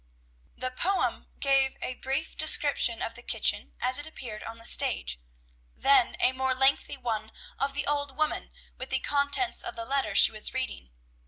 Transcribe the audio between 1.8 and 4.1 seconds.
brief description of the kitchen as it